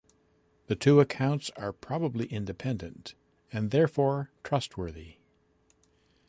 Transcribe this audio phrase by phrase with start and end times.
[0.65, 3.13] The two accounts are probably independent
[3.53, 5.17] and therefore trustworthy.